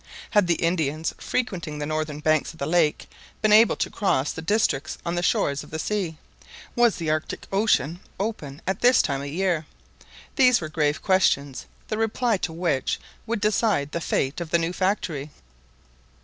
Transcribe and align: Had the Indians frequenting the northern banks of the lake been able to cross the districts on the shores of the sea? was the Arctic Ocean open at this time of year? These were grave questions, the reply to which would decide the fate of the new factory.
Had 0.31 0.47
the 0.47 0.55
Indians 0.55 1.13
frequenting 1.19 1.77
the 1.77 1.85
northern 1.85 2.21
banks 2.21 2.53
of 2.53 2.57
the 2.57 2.65
lake 2.65 3.07
been 3.43 3.53
able 3.53 3.75
to 3.75 3.89
cross 3.91 4.31
the 4.31 4.41
districts 4.41 4.97
on 5.05 5.13
the 5.13 5.21
shores 5.21 5.63
of 5.63 5.69
the 5.69 5.77
sea? 5.77 6.17
was 6.75 6.95
the 6.95 7.11
Arctic 7.11 7.45
Ocean 7.51 7.99
open 8.19 8.63
at 8.65 8.81
this 8.81 9.03
time 9.03 9.21
of 9.21 9.27
year? 9.27 9.67
These 10.37 10.59
were 10.59 10.69
grave 10.69 11.03
questions, 11.03 11.67
the 11.89 11.99
reply 11.99 12.37
to 12.37 12.51
which 12.51 12.99
would 13.27 13.41
decide 13.41 13.91
the 13.91 14.01
fate 14.01 14.41
of 14.41 14.49
the 14.49 14.57
new 14.57 14.73
factory. 14.73 15.29